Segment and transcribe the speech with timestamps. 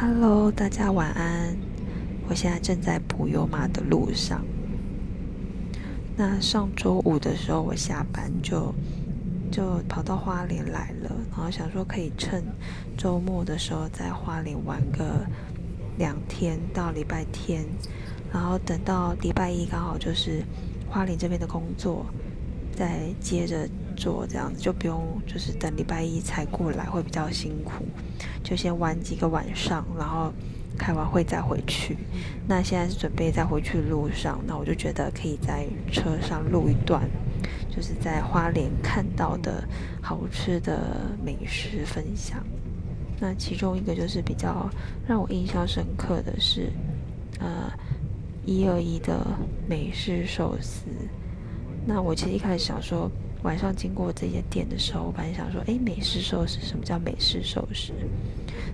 [0.00, 1.56] Hello，大家晚安。
[2.28, 4.44] 我现在正在普悠马的路上。
[6.16, 8.72] 那上周五的时候，我下班就
[9.50, 12.44] 就跑到花莲来了，然后想说可以趁
[12.96, 15.26] 周末的时候在花莲玩个
[15.96, 17.66] 两天到礼拜天，
[18.32, 20.44] 然后等到礼拜一刚好就是
[20.88, 22.06] 花莲这边的工作，
[22.72, 27.84] 再接着做，这样子就不用就是等礼拜一才过来，会比较辛苦。
[28.48, 30.32] 就先玩几个晚上，然后
[30.78, 31.98] 开完会再回去。
[32.46, 37.02] 那现在是准备在回去路上，那我就觉得可以在车上录一段，
[37.68, 39.62] 就是在花莲看到的
[40.00, 42.42] 好吃的美食分享。
[43.20, 44.66] 那其中一个就是比较
[45.06, 46.72] 让我印象深刻的是，
[47.40, 47.70] 呃，
[48.46, 49.26] 一二一的
[49.68, 50.86] 美式寿司。
[51.84, 53.10] 那我其实一开始想说。
[53.42, 57.92] 晚上经过这些店的时候，我本来想说，哎，美式寿司，什么叫美式寿司？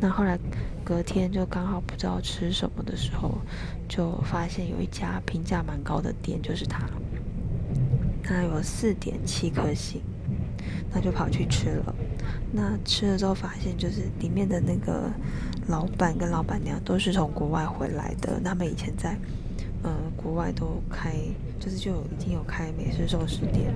[0.00, 0.38] 那后来
[0.82, 3.38] 隔天就刚好不知道吃什么的时候，
[3.88, 6.88] 就发现有一家评价蛮高的店，就是它，
[8.22, 10.00] 它有四点七颗星，
[10.92, 11.94] 那就跑去吃了。
[12.50, 15.10] 那吃了之后发现，就是里面的那个
[15.68, 19.18] 老板跟老板娘都是从国外回来的，他们以前在。
[19.82, 21.14] 呃，国外都开，
[21.60, 23.72] 就是就已经有开美式寿司店。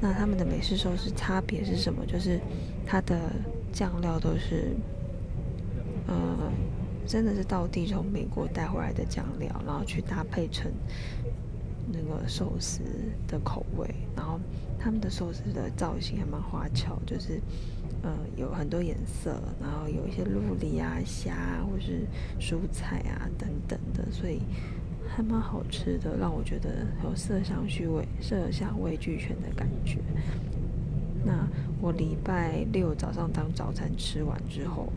[0.00, 2.04] 那他们的美式寿司差别是什么？
[2.04, 2.40] 就是
[2.84, 3.30] 它的
[3.72, 4.74] 酱料都是，
[6.08, 6.50] 呃，
[7.06, 10.72] 真的是到地从美国带回来的酱料，然后去搭配成
[11.92, 12.80] 那个寿司
[13.28, 13.88] 的口味。
[14.16, 14.40] 然后
[14.80, 17.40] 他们的寿司的造型还蛮花俏，就是
[18.02, 22.04] 呃有很多颜色，然后有一些鹿里啊、虾或是
[22.40, 24.40] 蔬菜啊等等的，所以。
[25.08, 29.98] 还蛮好吃的，让我觉得有色香虚味色香味俱全的感觉。
[31.24, 31.46] 那
[31.80, 34.92] 我礼拜六早上当早餐吃完之后，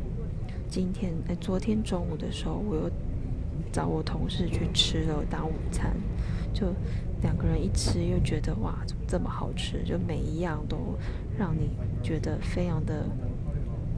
[0.70, 2.90] 今天哎昨天中午的时候，我又
[3.72, 5.96] 找我同事去吃了当午餐，
[6.54, 6.74] 就
[7.22, 10.78] 两个人一吃又觉得哇怎么这么好吃，就每一样都
[11.38, 11.70] 让你
[12.02, 13.06] 觉得非常的，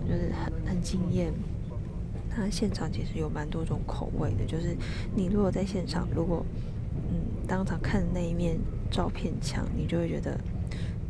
[0.07, 1.31] 就是很很惊艳。
[2.38, 4.78] 它现场其实有蛮多种口味的，就是
[5.16, 6.46] 你如果在现场，如果
[6.94, 8.59] 嗯当场看那一面
[8.92, 10.40] 照片墙，你就会觉得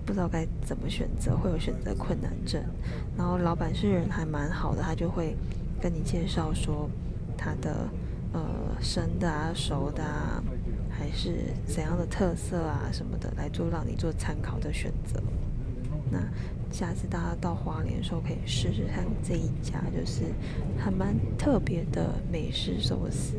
[0.06, 2.64] 不知道该怎么选择，会有选择困难症。
[3.18, 5.36] 然后老板是人还蛮好的，他就会
[5.82, 6.90] 跟你介绍说
[7.38, 7.90] 他的
[8.32, 8.42] 呃
[8.82, 10.42] 生的啊、熟的啊，
[10.90, 15.22] 还是怎样的特色啊什么的，来做让你做参考的选择。
[16.10, 16.20] 那
[16.72, 20.24] 下次大家到花莲的时候，可以试试看这一家，就是
[20.78, 23.36] 还蛮特别的美式寿司。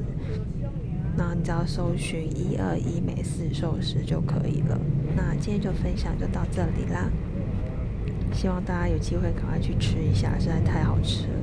[1.16, 4.78] 那你只要搜寻“一二一美式寿司”就可以了。
[5.16, 7.10] 那今天就分享就到这里啦，
[8.32, 11.38] 希望大家有机会赶快去吃一下，实在太好吃了。